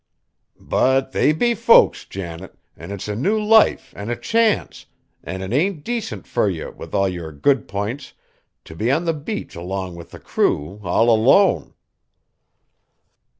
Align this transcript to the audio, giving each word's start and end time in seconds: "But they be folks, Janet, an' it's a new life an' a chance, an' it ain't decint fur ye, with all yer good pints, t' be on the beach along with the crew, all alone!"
"But 0.59 1.11
they 1.11 1.31
be 1.31 1.53
folks, 1.53 2.05
Janet, 2.05 2.57
an' 2.75 2.89
it's 2.89 3.07
a 3.07 3.15
new 3.15 3.39
life 3.39 3.93
an' 3.95 4.09
a 4.09 4.15
chance, 4.15 4.87
an' 5.23 5.43
it 5.43 5.53
ain't 5.53 5.83
decint 5.85 6.25
fur 6.25 6.49
ye, 6.49 6.65
with 6.71 6.95
all 6.95 7.07
yer 7.07 7.31
good 7.31 7.67
pints, 7.67 8.13
t' 8.65 8.73
be 8.73 8.89
on 8.89 9.05
the 9.05 9.13
beach 9.13 9.55
along 9.55 9.93
with 9.93 10.09
the 10.09 10.19
crew, 10.19 10.81
all 10.83 11.11
alone!" 11.11 11.75